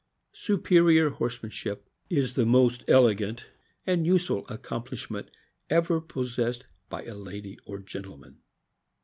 Superior 0.33 1.11
horse 1.11 1.43
manship 1.43 1.87
is 2.09 2.33
the 2.33 2.43
most 2.43 2.83
elegant 2.87 3.51
and 3.85 4.03
useful 4.07 4.47
accomplishment 4.47 5.29
ever 5.69 6.01
possessed 6.01 6.65
by 6.89 7.03
a 7.03 7.13
lady 7.13 7.59
or 7.67 7.77
gentleman. 7.77 8.39